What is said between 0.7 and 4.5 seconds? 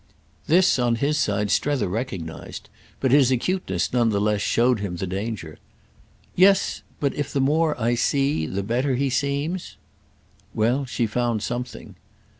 on his side Strether recognised; but his acuteness none the less